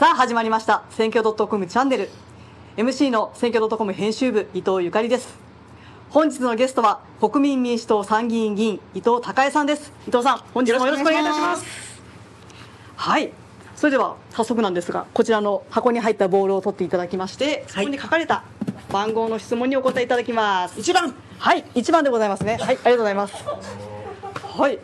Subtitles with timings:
[0.00, 0.82] さあ始まりました。
[0.88, 2.08] 選挙 .com チャンネル。
[2.78, 5.38] MC の選挙 .com 編集部伊藤ゆかりです。
[6.08, 9.92] 本日のゲストは国民民主党参議院議員伊藤孝恵さんです。
[10.08, 11.66] 伊藤さん本日もよろしくお願いいたします。
[12.96, 13.30] はい。
[13.76, 18.42] それでは早速なんですがこちらの箱に入ったボールを取っていただきましてそこに書かれた
[18.90, 20.80] 番号の質問にお答えいただきます。
[20.80, 21.14] 一番。
[21.38, 21.62] はい。
[21.74, 22.56] 一番でございますね。
[22.56, 22.64] はい。
[22.64, 23.34] ありがとうございます。
[24.56, 24.78] はい。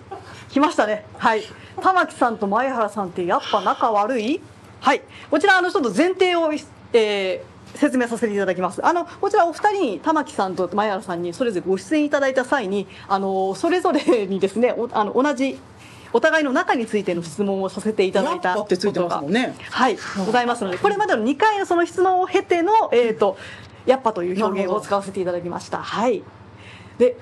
[0.51, 1.07] 来ましたね。
[1.17, 1.43] はい。
[1.81, 4.43] 玉木さんと前原さんってやっぱ仲悪い？
[4.87, 5.03] はい。
[5.33, 6.53] こちらあのちょっと前提を、
[6.93, 8.87] えー説明させていただきます。
[8.87, 15.59] あのこちらお二人に玉木さんと前原さんにそれぞれご出演いただいた際にあのそれぞれにですねおあの同じ
[16.15, 19.55] お互いの中についての質問をさせていただいたやっぱってついてますもんね。
[19.71, 23.37] はい、ございますのでこれまでの2回のその質問を経ての「えー、と
[23.85, 25.83] やっぱ」という表現を使わせていただきました。
[25.83, 26.23] はい。
[26.97, 27.19] でこ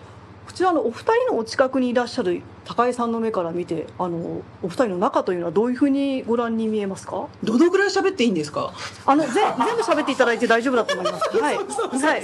[0.54, 7.26] ちらのお二人のお近くにいらっしゃる高井さんの目から見てあのお二人の仲というのはどういうふうにご覧に見えますか？
[7.42, 8.72] どのぐらい喋っていいんですか？
[9.04, 11.28] あのぜ全部喋っていただいて大丈夫だと思います。
[11.38, 11.56] はい。
[11.56, 11.60] は
[12.16, 12.22] い。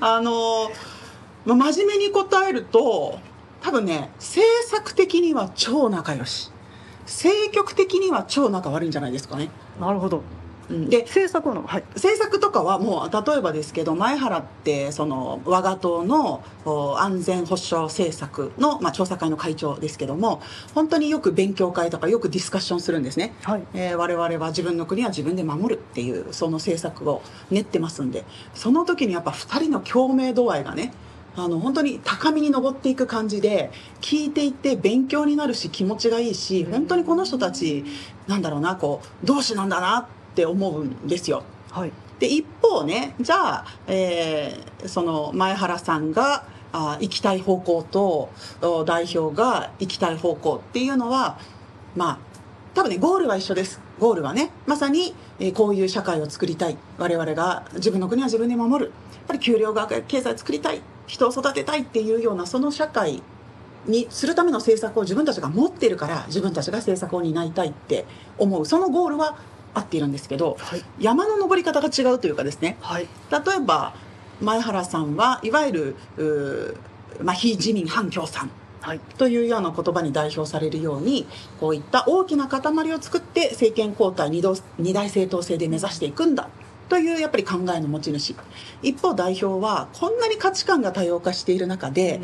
[0.00, 0.70] あの
[1.44, 3.18] まあ真面目に答えると
[3.62, 6.50] 多分ね政策的には超仲良し。
[7.06, 9.50] 政局的には超仲悪いんじゃないですかね。
[9.80, 10.22] なるほど
[10.70, 10.88] うん。
[10.88, 11.84] で政策のはい。
[11.94, 20.40] 政策とかはもう例えばですけど前原ってその我が党のお安全保障政策の、まあ、調査会の会長ですけども
[20.74, 23.62] 本当によく勉強会とかよくディスカッションするんですね、はい。
[23.74, 28.24] えー我々は自分の国は自分で守るっていうその政策を練ってますんで。
[28.54, 30.92] その時にやっぱ2人の共鳴度合いがね
[31.36, 37.84] あの本当に高みに登っていく感じで聞いていて勉強になるし気持ちがいいし本当にこの人たち
[38.26, 41.42] なんだろうなこう同志なんだなって思うんですよ。
[41.70, 41.92] はい。
[42.18, 48.30] で一方ねじゃあ、えーその前原さんがあ行きたい方向と
[48.62, 51.38] お代表が行きたい方向っていうのは
[51.96, 52.18] まあ
[52.74, 53.80] 多分ねゴールは一緒です。
[53.98, 56.76] ゴールはねまさに、えーこういう社会を作りたい。
[56.98, 58.90] 我々が自分の国は自分で守る。
[58.90, 60.80] やっぱり給料が経済を作りたい。
[61.06, 63.22] 人を育てたいっていうようなその社会
[63.86, 68.04] にするための政策を自分たちが持ってるから自分たちが政策を担いたいって
[68.38, 68.64] 思う。
[68.64, 69.36] そのゴールは
[69.74, 70.84] 合っているんですけど、はい。
[70.98, 73.08] 山の登り方が違うというかですねはい。
[73.30, 73.94] 例えば
[74.40, 76.76] 前原さんはいわゆる
[77.34, 78.50] 非自民反共産
[78.80, 79.00] はい。
[79.18, 81.26] というような言葉に代表されるように
[81.60, 82.60] こういった大きな塊
[82.92, 86.48] を作って政権交代二度二大政党制で目指していくんだ
[86.88, 88.34] というやっぱり考えの持ち主。
[88.82, 92.20] 一方代表はこんなに価値観が多様化している中で、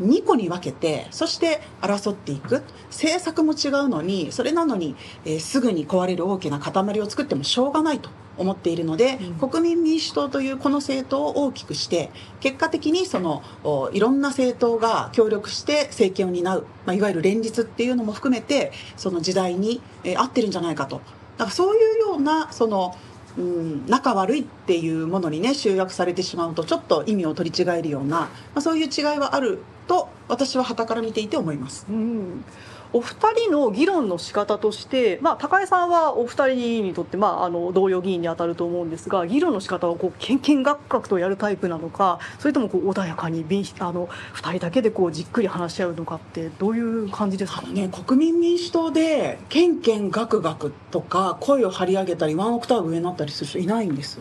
[0.00, 2.62] 2個に分けてそして争っていく。
[2.90, 9.48] 政策も違うのにそれなのに、えーすぐに壊れる大きな塊を作ってもしょうがないと思っているので、うん。
[9.48, 21.00] 国民民主党というこの政党を大きくして結果的にそのおいろんな政党が協力して政権を担う、まあ、いわゆる連立っていうのも含めてその時代に、えー合ってるんじゃないかと。
[21.38, 22.94] だからそういうようなその
[23.38, 31.86] うん、仲悪いっていうものにね集約されてしまうとちょっと意味を取り違えるような、まあ、そういう違いはあると私は傍から見ていて思います。
[31.88, 32.44] うん
[32.92, 43.44] お二人の議論の仕方として、まあ、高江さんはお二人にとって、まあ、あの同僚議員に当たると思うんですが議論の仕方をこうけんけんがくがくとやるタイプなのかそれともこう穏やかに
[43.78, 47.62] あの二人だけでこうじっくり話し合うのかってどういう感じですか？
[47.62, 54.20] ね、国民民主党でケンケンガクガクとか声を張り上げたりワンオクターブ上になったりする人いないんです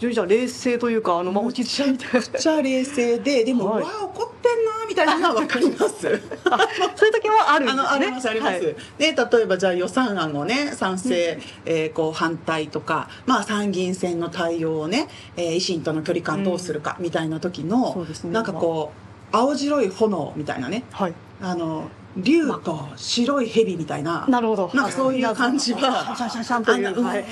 [0.00, 2.06] 非常にじゃあ冷静というかあの、まあ、落ち着いて。
[2.14, 3.82] めっちゃ冷静で でも、はい。
[3.82, 6.20] うわ怒ってんなみたいなのは分かります。
[6.50, 6.58] あ
[6.96, 7.82] そういう時もあるんですね。
[7.82, 18.32] あのありますあります、はいで例えばじゃあ予算案のね賛成、えーこう反対とか、まあ、参議院選の対応をね、えー維新との距離感どうするかみたいな時の、そうですね。
[18.32, 18.92] なんかこ
[19.32, 20.84] う青白い炎みたいなね。
[20.92, 21.14] はい。
[21.42, 24.70] あの竜と白い蛇みたいななるほど。
[24.74, 27.24] なんかそういう感じはシャンシャンシャンといはい。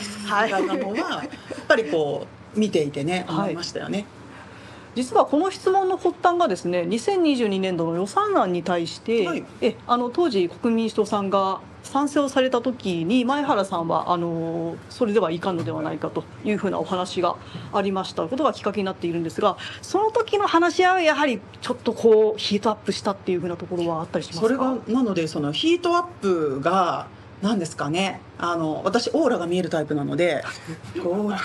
[0.47, 0.67] みたい。
[0.67, 3.39] なのはやっぱりこう見ていてねはい。
[3.39, 4.07] 思いましたよね。
[4.95, 9.45] 実はこの質問の発端がですね2022年度の予算案に対して、はい。
[9.61, 17.37] えあの当時国民民主党さんが賛成をされた時に前原さんはあのそれではいかんのではないかというふうなお話が
[17.73, 24.47] ありましたことがきっかけになっているんですがその時の話し合いはやはりちょっとこうヒートアップしたっていうふうなところはあったりしますか？
[24.47, 27.07] それがなのでそのヒートアップが
[27.41, 28.21] 何ですかね？
[28.39, 30.43] あの私オーラが見えるタイプなので
[30.97, 31.39] オーラが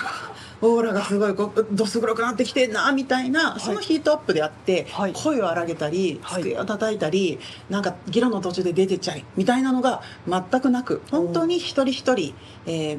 [0.62, 5.12] オーラがすごいこうどす黒くなってきてんなみたいな、そのヒートアップであって、はい。
[5.12, 6.42] 声を荒げたりはい。
[6.42, 7.38] 机を叩いたり、
[7.70, 12.34] なんか議論の途中で出てっちゃいみたいなのが全くなく本当に一人一人、
[12.66, 12.98] えー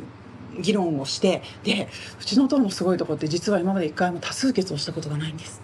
[0.60, 5.62] 議論をしてでうちの党のすごいところって実は今まで一回も多数決をしたことがないんです。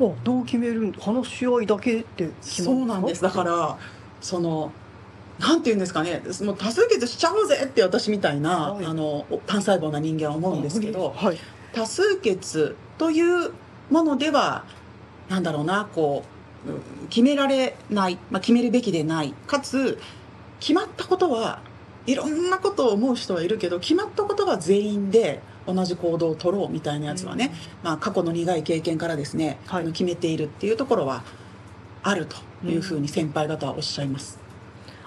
[0.00, 3.22] あどう決めるん話し合いだけで決まるそうなんです。
[3.22, 3.78] だから
[4.20, 4.72] その
[5.38, 8.86] なんて言うんですかねもう多数決しちゃおうぜって私みたいな、はい。
[8.86, 11.38] あの単細胞な人間は思うんですけどはい。
[11.72, 13.52] 多数決という
[13.90, 14.64] ものでは
[15.28, 16.24] なんだろうなこ
[16.66, 19.98] ううん決められない、まあ、決めるべきでないかつ
[20.60, 21.60] 決まったことは
[22.06, 27.52] いろんなことを思う人はいるけど決まったことは全員で同じ行動を取ろうみたいなやつはね、
[27.82, 29.86] まあ、過去の苦い経験からですね、はい。
[29.86, 31.24] 決めているっていうところは
[32.02, 34.43] あるというふうに先輩方はおっしゃいます。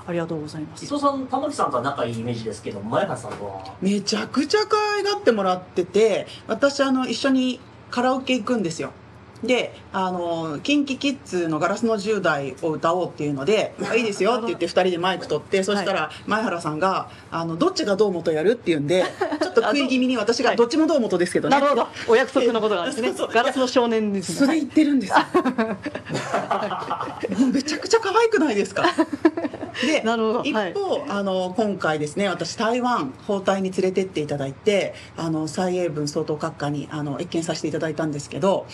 [0.07, 0.85] ありがとうございます。
[0.85, 7.59] 伊藤さん玉木さんとは仲いいイメージですけど前原さんとはめちゃくちゃ可愛がってもらってて私あの一緒に
[7.91, 8.91] カラオケ行くんですよ。
[9.43, 19.03] であの KinKiKids の「ガラスの10代」を歌おうっていうので「あいいですよ」って言って2人でマイク取ってそしたら前原さんが「あのどっちが堂本やる?」って言うんで
[19.39, 21.87] ちょっと食い気味に私が「どっちも堂本ですけどね」なるほど。
[22.07, 23.09] お約束のことがあるんですね。
[23.15, 23.31] そうそう。
[23.31, 24.35] ガラスの少年ですね。
[24.47, 25.17] それ言ってるんですよ。
[27.37, 28.85] も うめちゃくちゃ可愛くないですか？
[29.85, 30.43] でなるほど。
[30.43, 30.73] 一はい。
[30.73, 38.65] 方、あの今回ですね私台湾包帯に連れてっていただいてあの蔡英文総統閣下にあの謁見させていただいたんですけど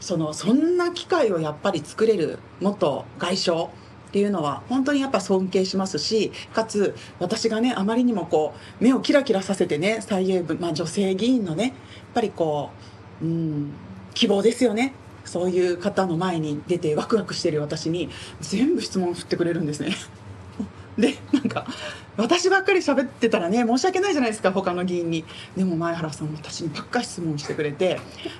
[0.00, 3.68] そのそんな機会をやっぱり作れる元外相っ
[4.12, 11.72] ていうのは本当にやっぱ尊敬しますしかつ私がねあまりにもこう目をキラキラさせてね蔡英文、まあ、女性議員のねやっ
[12.14, 12.70] ぱりこ
[13.22, 13.72] ううん
[14.12, 14.92] 希望ですよね。
[15.24, 18.10] そういう方の前に出てワクワクしてる私に
[18.40, 19.94] 全部質問を振ってくれるんですね
[20.98, 21.66] でなんか
[22.16, 25.24] 私ばっかり喋ってたらね申し訳ないじゃないですか他の議員に。
[25.56, 27.98] でも前原さんも私にばっか質問してくれて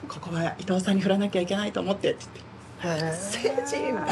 [0.08, 2.51] ここは伊藤さんに振らなきゃいけないと思ってって言って。
[2.88, 4.06] へ政治みたいな。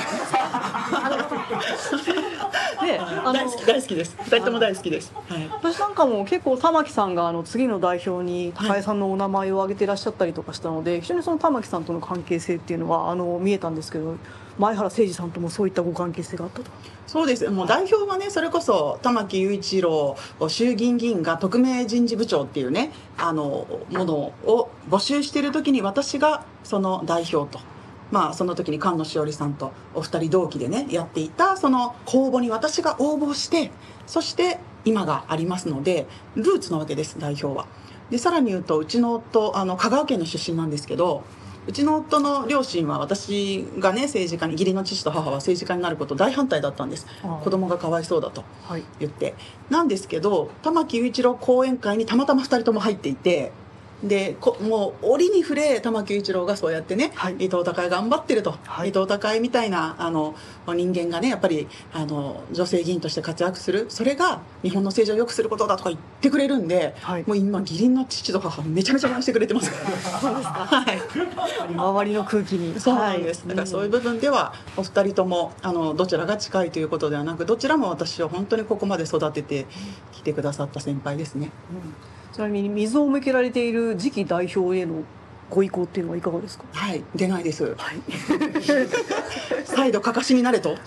[2.84, 4.17] え であの大好き大好きです。
[4.20, 5.12] 二人とも大好きです。
[5.28, 5.49] はい。
[5.50, 14.17] 私なんかも結構玉木さんがあの次の代表に高江さんのお名前を挙げていらっしゃったりとかしたので、非常にその玉木さんとの関係性っていうのはあの見えたんですけど
[14.58, 16.70] 前原誠司さんともそういったご関係性があったと。
[17.06, 17.49] そうです。
[17.49, 20.17] もう代表はねそれこそ玉木雄一郎
[20.49, 24.14] 衆議院議員が特命人事部長っていうねあのもの
[24.46, 27.61] を募集してる時に私がその代表と。
[28.10, 33.70] まあ、その時に菅野志織さんとお二人同期でねやっていたその公募に私が応募して
[34.06, 37.66] そして今がありますのでルーツなわけです代表は。
[38.10, 41.22] でさらに言うとうちの夫あの香川県の出身なんですけど
[41.68, 47.06] うちの夫の両親は私がね政治家に義理の父と母は政治家になること大反対だったんです。
[47.44, 48.82] 子供がかわいそうだとはい。
[48.98, 49.34] 言って。
[49.68, 53.52] なんですけど玉木雄一郎講演会にたまたま2人とも入っていて
[54.02, 57.35] でこもう折に触れ玉木雄一郎がそうやってね、はい。
[57.35, 58.88] 伊藤孝恵頑張ってると、はい。
[58.88, 60.35] 伊藤孝恵みたいなあの
[60.67, 63.87] 人間がねやっぱりあの女性議員として活躍する。
[63.91, 67.25] それが日本の政治を良くすることだとか言ってくれるんで、はい。
[67.26, 69.70] もう今義理の父と母めちゃめちゃ応援してくれてます。
[69.70, 70.50] から、そうですか。
[70.64, 71.75] はい。
[71.75, 72.81] 周りの空気に。
[72.81, 73.49] そうなんです、はい。
[73.49, 79.67] だからそういう部分ではお二人ともあのどちらが近いということではなくどちらも私を本当にここまで育てて
[80.12, 81.50] きてくださった先輩ですね。
[81.70, 85.03] うんちなみに水を向けられている次期代表への
[85.50, 86.65] ご意向っていうのはいかがですか？
[86.73, 87.65] はい出ないです。
[87.65, 87.77] はい、
[89.67, 90.71] 再度かかしになれと。
[90.71, 90.79] はい、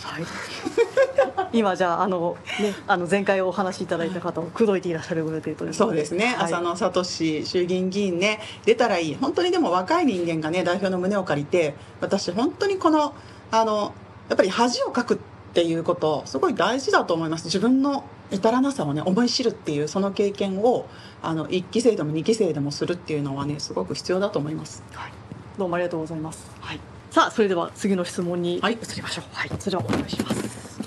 [1.51, 6.45] 今じゃああの、ね、あの前回お話しいただいた方を口説いていらっしゃるご予定ということそうですね、はい。
[6.45, 9.16] 浅野聡衆議院議員ね出たらいい。
[9.19, 13.13] 本当にでも若い人間がね代表の胸を借りて私本当にこの
[13.51, 13.94] あの
[14.30, 15.18] やっぱり恥をかくっ
[15.54, 17.45] ていうことすごい大事だと思います。
[17.45, 20.88] 自分の至らなさをね思い知るっていうその経験を
[21.21, 25.11] あの1期生でも2期生でもするっていうのはねすごく必要だと思いますはい、
[25.57, 26.49] どうもありがとうございます。
[26.59, 26.80] はい、
[27.11, 29.25] さあ、それでは次の質問にはい移りましょう。
[29.33, 30.80] はい、それではお願いします。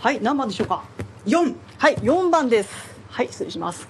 [0.00, 0.84] はい、何番でしょうか
[1.26, 2.70] ？4はい、4番です。
[3.08, 3.88] はい、失礼します。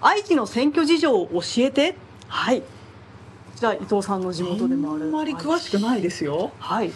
[0.00, 1.96] 愛知の選挙事情を教えて。
[2.28, 2.62] はい。
[3.56, 5.04] こちら伊藤さんの地元でもある。
[5.04, 6.92] あんまり詳しくないですよはい、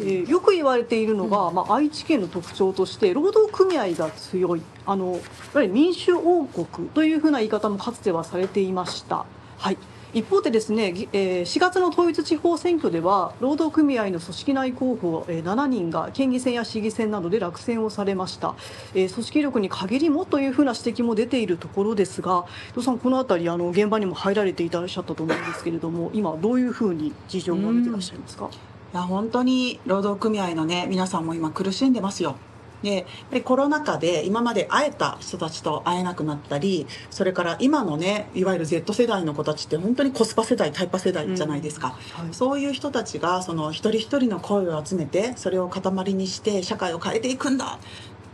[0.00, 5.20] えーよく言われているのが、まあ、愛知県の特徴として労働組合が強いあの
[5.52, 9.26] いわゆる民主王国というふうな言い方もかつてはされていました。
[9.58, 9.76] はい
[10.14, 18.54] 一方でですね、えー4月の統一地方選挙では労働組合の組織内候補、7人が県議選や市議選などで落選をされました、
[18.94, 28.48] えー組織力に限りもというふうな指摘も出ているところですが伊藤さんこの辺りあの現場にも入られていらっしゃったと思うんですけれども今どういうふうに事情を見ていらっしゃいますか、
[28.94, 32.36] いや本当に労働組合のね皆さんも今苦しんでますよ。
[32.82, 42.32] でやっぱりコロナ禍で今まで会えた人たちと会えなくなったりそれから今のねいわゆる Z 世代の子たちって本当にコスパ世代タイパ世代じゃないですか、はい。
[42.32, 47.78] そういう人たちがその一人一人の声を集めてそれを塊にして社会を変えていくんだ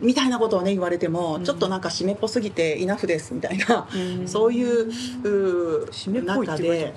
[0.00, 1.44] みたいなことをね言われても、うん。
[1.44, 4.28] ちょっとなんか締めっぽすぎてイナフですみたいな、うん。
[4.28, 4.92] そういう
[6.24, 6.94] 中で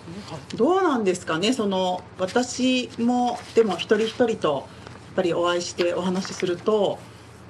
[0.55, 4.67] どうなんですかねその私もでも一人一人と
[5.07, 6.99] やっぱりお会いしてお話しすると、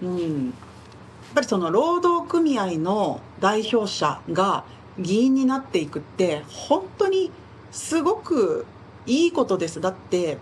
[0.02, 0.54] うん、
[1.38, 4.64] ぱりその労働組合の代表者が
[4.98, 7.32] 議員になっていくって本当に
[7.72, 8.66] すごく
[9.06, 9.80] いいことです。
[9.80, 10.40] だって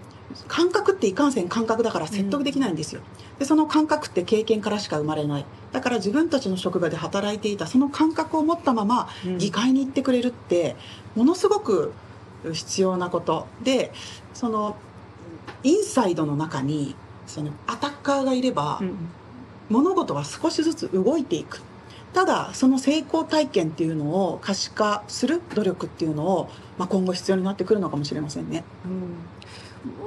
[0.48, 3.02] 感覚っていかんせん感覚だから説得できないんですよ、
[3.38, 5.46] でその感覚って経験からしか生まれない。
[5.74, 9.38] だから自分たちの職場で働いていたその感覚を持ったままうん。
[9.38, 10.78] 議会に行ってくれるって
[11.16, 11.92] ものすごく
[12.54, 13.48] 必要なこと。
[13.62, 13.92] で
[14.34, 14.78] その
[15.64, 16.96] インサイドの中に
[17.28, 18.96] そのアタッカーがいれば、うん
[19.70, 21.62] 物事は少しずつ動いていく。
[22.14, 28.64] ただその成功体験っていうのを可視化する努力っていうのを、まあ、今後必要になってくるのかもしれませんね。
[28.86, 28.88] う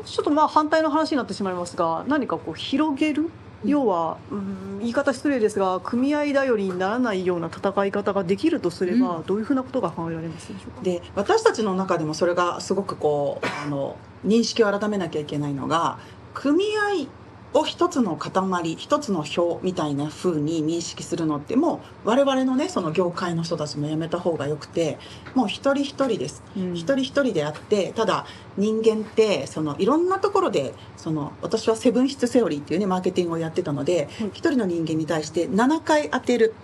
[0.01, 0.05] ん。
[0.05, 3.31] ちょっとまあ反対の話になってしまいますが何かこう広げる？
[3.65, 9.27] 要は、うん、言い方失礼ですが組合頼りにならないような戦い方ができるとすれば、うん。
[9.27, 10.83] どういうふうなことが考えられますでしょうか？
[10.83, 15.99] で私たちの中でもそれがすごくこうあの認識を改めなきゃいけないのが
[16.33, 17.07] 組合
[17.55, 24.99] を一つの塊一つの表みたいな風に認識するのってもう我々のねその業界の人たちもやめた方がよくて
[25.35, 26.43] もう一人一人です。
[26.57, 26.75] うん。
[26.75, 28.27] 一人一人であってただ
[28.57, 34.29] 人間ってそのいろんなところでその私はセブン質セオリーっていうねマーケティングをやってたのではい。
[34.33, 36.55] 一、人の人間に対して7回当てる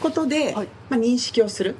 [0.00, 0.68] ことで、はい。
[0.90, 1.76] まあ、認識をする。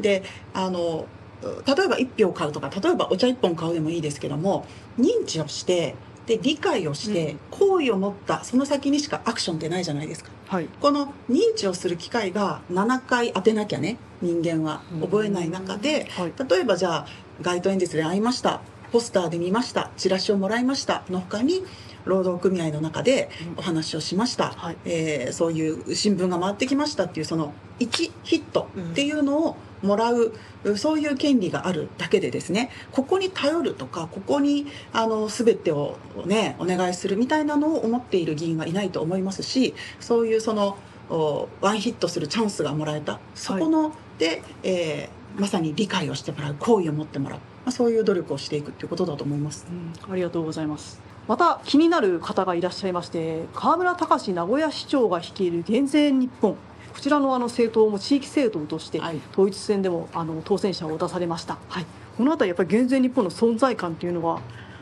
[0.00, 1.06] であの
[1.42, 4.64] 例えば1票買うとか例えばお茶1本買うでもいいですけども
[4.98, 5.96] 認知をして
[6.36, 7.38] で理解をして、うん。
[7.50, 10.30] 好意を持ったその先にしかアクションってないじゃないですか。
[10.48, 10.68] はい。
[10.80, 16.32] この認知をする機会が7回当てなきゃね人間は覚えない中で、はい。
[16.48, 17.06] 例えばじゃあ
[17.40, 18.60] 街頭演説で会いました。
[18.92, 19.90] ポスターで見ました。
[19.96, 21.02] チラシをもらいました。
[21.08, 21.64] の他に
[22.04, 24.76] 労働組合の中でお話をしました、はい。
[24.84, 30.32] えーそういう新聞が回ってきましたっていうその1ヒットっていうのをもらう、
[30.76, 40.76] そういう権利があるだけでですねここに頼るとかここにあの全てをねお願いするみたいなのを思っている議員はいないと思いますしそういうその
[41.10, 43.20] おワンヒットするチャンスがもらえた。
[43.34, 49.66] そこの、で、えーまさに理解をしてもらう好意を持ってもらう、まあ、そういう努力をしていくっていうことだと思います。
[49.70, 50.12] うん。
[50.12, 56.56] ありがとうございますまた気になる方がいらっしゃいまして河村隆名古屋市長が率いる減税日本。
[56.92, 59.20] こちらのあの政党も地域政党としてはい。
[59.32, 61.86] 統一選でもあの当選者を出されました、はい、
[62.16, 64.40] この辺りやっぱり減税日本の存在感というのは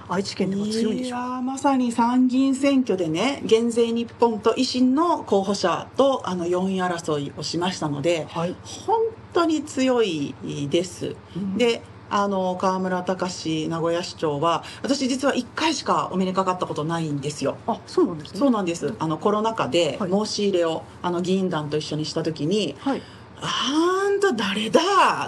[0.08, 8.98] 愛知県でも強いんでしょうまさに参議院選挙でね減税日本と維新の候補者とあの4位争いをしましたのではい、本
[9.32, 10.34] 当に強い
[10.68, 11.14] です。
[11.56, 17.56] でであの河村隆名古屋市長は私実は1回しかお目にかかったことないんですよ。
[17.66, 18.38] あそうなんですね。
[18.40, 18.94] そうなんです。
[18.98, 20.10] あのコロナ禍ではい。
[20.10, 23.02] 申し入れをあの議員団と一緒にした時にはい
[23.40, 24.80] 「あんた誰だ?」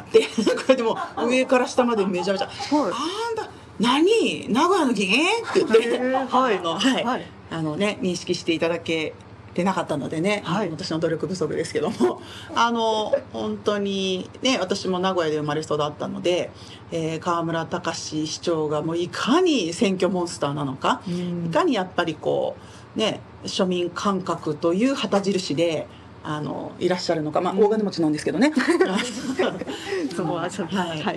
[0.07, 0.27] ってこ
[0.69, 2.93] れでも上から下までめちゃめちゃ「はい。
[2.93, 3.49] あんた
[3.81, 4.49] 何？
[4.53, 5.99] 名古屋の議員?」って言って、
[6.35, 6.59] はい。
[6.59, 7.05] あのはい。
[7.05, 7.27] はい。
[7.51, 9.15] あのね認識していただけ
[9.55, 10.71] てなかったのでね、はい。
[10.71, 12.21] 私の努力不足ですけども。
[12.55, 16.51] あの本当にね私も名古屋で生まれ育ったので、
[16.91, 21.47] えー河村隆市長がもういかに選挙モンスターなのか、うん。
[21.47, 22.57] いかにやっぱりこ
[22.97, 25.87] うね庶民感覚という旗印で
[26.25, 28.53] あのいらっしゃるのかまあ大金持ちなんですけどね。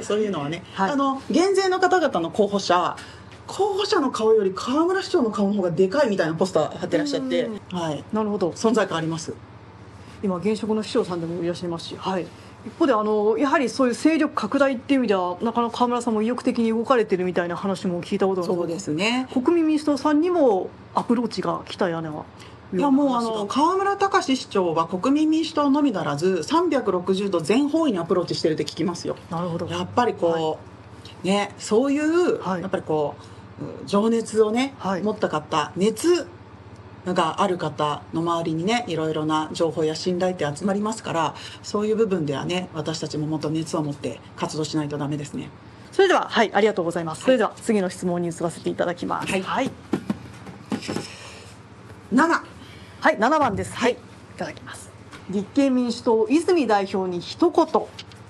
[0.04, 0.92] そういうのはね、はい。
[0.92, 2.96] あの減税の方々の候補者
[3.47, 8.51] 候補者の顔より河村市長の顔の方がでかいみたいなポスター貼ってらっしゃって、はい、なるほど。
[8.51, 9.33] 存在感あります。
[10.23, 12.25] 今現職の市長さんでもいらっしゃいますし、はい、
[12.65, 18.55] 一方であのやはりそういう勢力拡大っていう意味ではなかなか河村さんも意欲的に動かれてるみたいな話も聞いたことがある。
[18.55, 19.27] そうですね。
[19.31, 22.25] 国民民主党さんにもアプローチが来た屋根は。
[22.73, 29.15] いやもうあの河村隆市長は国民民主党のみならず360度全方位にアプローチしてるって聞きますよ。
[29.29, 29.67] なるほど。
[29.67, 30.57] やっぱりこ
[31.23, 32.61] う、ねそういう、はい。
[32.61, 33.35] やっぱりこううん
[33.85, 35.03] 情熱をね、はい。
[35.03, 36.27] 持った方熱
[37.13, 45.50] がある方の周りにねいろいろな情報や信頼って集まりますからそういう部分ではね私たちももっと熱を持って活動しないとダメですね。
[45.91, 49.31] それでははいありがとうございます、それでは次の質問に移らせていただきます。
[49.31, 49.41] はい。
[49.41, 49.71] はい、
[52.12, 52.41] 7
[53.00, 53.74] はい、7番です。
[53.75, 53.93] はい。
[53.93, 53.97] い
[54.35, 54.89] ただきます。
[55.29, 57.65] 立憲民主党泉代表に一言。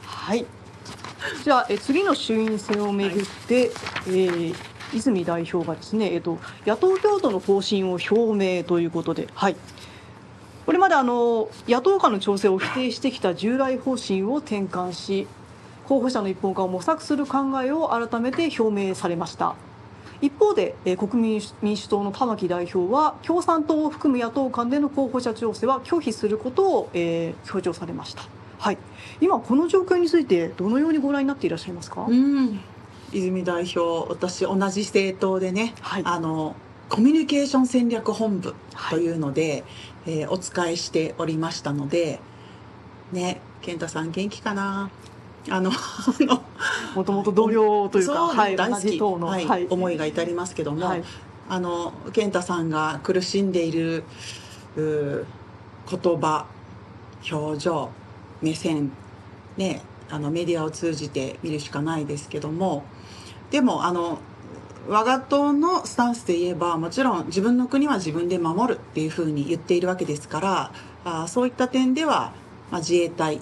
[0.04, 0.46] はい。
[1.44, 3.72] じゃあえ次の衆院選をめぐって、
[4.08, 8.14] えー泉代表がですね、えっと、野党共闘の方針を表
[8.60, 9.56] 明ということで、はい、
[10.66, 15.28] これまであの野党間の調整を否定してきた従来方針を転換し
[15.88, 19.56] 候補者の一本化を模索する考えを改めて表明されました。
[20.22, 28.24] 一方で、国民民主党の玉木代表は共産党を含む野党間での候補者調整は拒否することを、えー強調されました、
[28.58, 28.78] はい、
[29.22, 32.60] 今この状況についてどのようにご覧になっていらっしゃいますか、うん。
[33.12, 36.04] 泉代表私同じ政党でね、はい。
[36.06, 36.56] あの
[36.90, 38.54] コミュニケーション戦略本部
[38.90, 39.64] というので、
[40.06, 42.20] えーお使いしておりましたので
[43.12, 44.90] ね健太さん元気かな？
[45.50, 45.72] あの
[46.96, 51.04] もともと同僚というか、はい、大好き、同じ党の、はい思いが至りますけども、はい。
[51.48, 54.04] あの健太さんが苦しんでいる
[54.76, 55.26] 言
[56.20, 56.48] 葉
[57.32, 57.90] 表情
[58.42, 58.92] 目線
[59.56, 62.84] ねあのメディアを通じて見るしかないですけども
[63.52, 64.20] でもあの
[64.88, 70.72] 我が党のスタンスで言えばもちろん自分の国は自分で守るっていうふうに言っているわけですから
[71.04, 72.34] あそういった点では、
[72.72, 73.40] まあ、自衛隊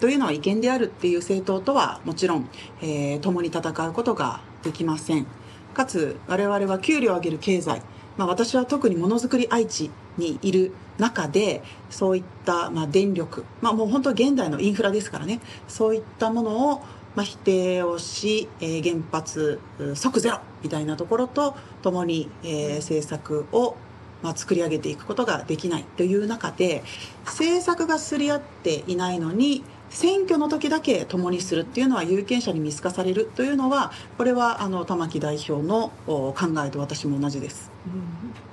[0.00, 2.48] というのは違憲であるっていう政党とはもちろん、
[2.80, 5.26] えー共に戦うことができません。
[5.74, 7.82] かつ我々は給料を上げる経済、
[8.16, 16.82] まあ、私は特にものづくり愛知にいる中でそういった、まあ、電力、まあ、もう本当現代のインフラですからねそういったものを、
[17.16, 19.60] まあ、否定をし、えー原発
[19.94, 23.76] 即ゼロみたいなところと共に、えー政策を
[24.22, 26.82] まあ、作り上げていくことができないという中で
[27.24, 37.70] 政策がすり合っていないのに選挙の時だけ共にするっていうのは有権者に見透かされるというのはこれはあの玉木代表の考えと私も同じです。
[37.86, 38.50] うん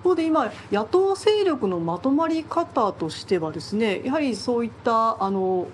[0.00, 5.66] 一方で今野党勢力のまとまり方としてはですねやはりそういったあの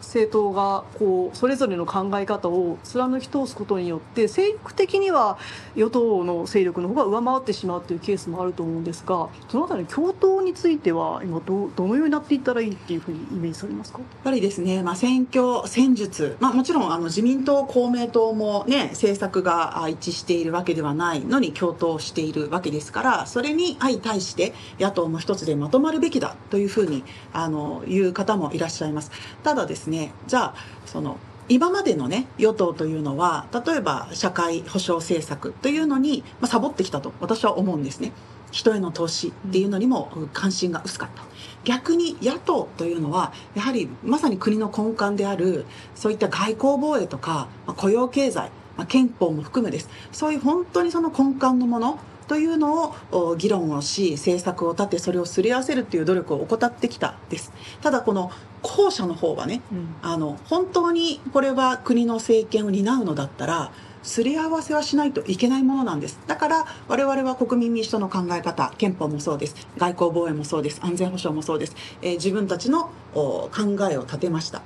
[0.00, 5.38] 政党がこうそれぞれの考え方を貫き通すことによって精力的には
[5.74, 13.98] 与党の勢力の方が上回ってしまうというケースもあると思うんですがそのあたりの共闘については今どどのようになっていったらいいっていうふうにイメージされますか？
[13.98, 29.10] やっぱりですね、まあ、選挙戦術、まあ、もちろんあの自民党、公明党も、ね、政策があ一致しているわけではないのに共闘しているわけですからそれに相対して野党も一つでまとまるべきだというふうにあの言う方もいらっしゃいます。
[29.42, 30.12] ただですねね。
[30.26, 38.12] じゃあその今までのね与党というのは例えば社会保障政策というのに、まあ、サボってきたと私は思うんですね。
[38.52, 41.22] 人への投資っていうのにも関心が薄かった。
[41.64, 49.88] 逆に野党というのはやはりまさに国の根幹であるそういった外交防衛とか、まあ雇用経済、ま憲法も含めです。
[50.12, 57.52] そういう本当にその根幹のものというのをお議論をし政策を立てそれをすり合わせるっていう努力を怠ってきたです。
[57.82, 58.30] ただこの
[58.62, 59.60] 後者の方はね
[60.02, 63.70] あの本当にこれは国の政権を担うのだったら
[64.02, 66.18] すり合わせはしないといけないものなんです。
[66.26, 69.56] だから我々は国民民主党の考え方憲法もそうです。
[69.76, 70.80] 外交防衛もそうです。
[70.82, 74.62] 安全保障もそうです、えー自分たちのお考えを立てました。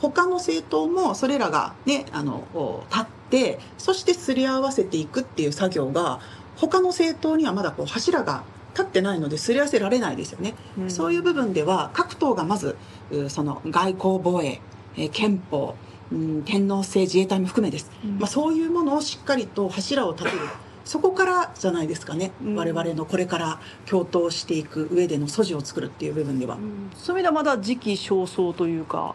[0.00, 6.20] 他の政党もそれらがねあのお立ってそしてすり合わせていくっていう作業が
[6.56, 10.90] 他の政党にはまだこう柱が立ってないのですり合わせられないですよね、うん。
[10.90, 12.76] そういう部分では各党がまず
[13.10, 14.60] うその外交防衛、
[14.96, 15.74] えー憲法、
[16.12, 18.18] うん天皇制自衛隊も含めです、うん。
[18.18, 20.38] まあ、そういうものをしっかりと柱を立てる。
[20.84, 22.56] そこからじゃないですかね、うん。
[22.56, 26.58] 我々のこれから共闘していく上での素地を作るっていう部分では。
[26.94, 29.14] そういう意味ではまだ時期尚早というか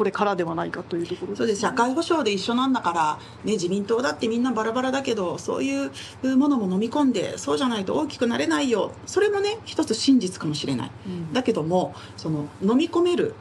[0.00, 1.60] これからではないかというところそうです。
[1.60, 5.90] 社会保障で一緒なんだから、ね、自民党だってみんなバラバラだけどそういう
[6.38, 8.92] ものも飲み込んでそうじゃないと大きくなれないよ。
[9.04, 10.90] それもね一つ真実かもしれない。
[11.06, 11.32] うん。
[11.34, 13.34] だけどもその飲み込める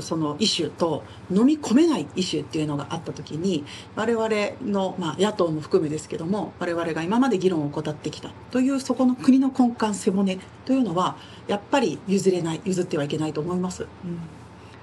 [0.00, 4.28] そのイシューと飲み込めないイシューっていうのがあった時に我々
[4.64, 13.82] の、まあ、野党も含めですけども我々が今まで議論を怠ってきたというそこの国の根幹背骨というのはやっぱり譲れない譲ってはいけないと思います。
[13.82, 14.18] うん。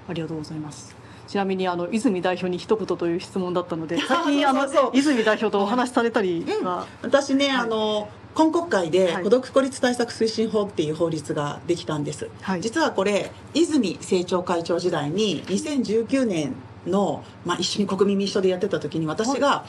[0.08, 0.96] ありがとうございます。
[1.28, 6.44] ちなみにあの泉代表に一言という質問だったので、 最近あの泉代表とお話しされたり。
[6.62, 7.56] は、私ね、はい。
[7.58, 9.22] あの今国会ではい。
[9.24, 12.60] 孤独孤立対策推進法っていう法律ができたんです、はい。
[12.62, 16.54] 実はこれ泉政調会長時代に2019年
[16.86, 19.64] の、まあ、一緒に国民民主党でやってた時に私が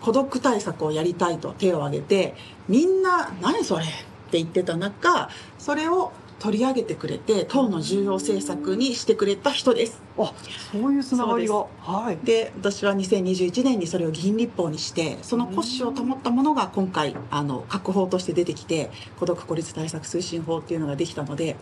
[0.00, 2.34] 孤独対策をやりたいと手を挙げて
[2.68, 10.02] みんな「何それ!」って言ってた中それを取り上げてくれて党の重要政策にしてくれた人です。
[10.18, 10.32] あ
[10.72, 11.54] そういうつながりが。
[11.54, 12.18] そはい。
[12.24, 21.56] で私は2021年にそれを議員立法にしてその骨子を保ったものが今回あの閣法として出てきて孤独孤立対策推進法っていうのができたので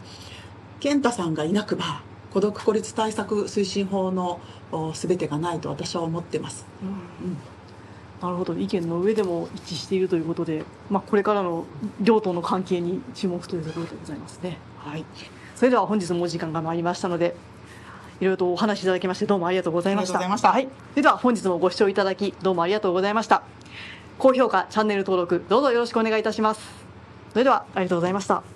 [0.81, 4.41] 健太さんがいなくば孤独孤立対策推進法の
[4.73, 6.67] お全てがないと私は思ってます。
[6.83, 7.37] うん
[8.23, 11.65] なるほど意見の上でも一致しているということで、まあこれからの
[12.01, 14.59] 両党の関係に注目というところでございますね。
[14.79, 15.05] はい。
[15.57, 17.35] それでは本日もお時間が参りましたので。
[18.21, 20.19] いろいろとお話しいただきましてどうもありがとうございました。
[20.21, 20.83] ありがとうございましたはい。
[20.93, 23.43] それでは本日もご視聴いただきどうもありがとうございました。
[24.17, 26.61] 高評価、チャンネル登録どうぞよろしくお願いいたします。
[27.33, 28.52] それではありがとうございました。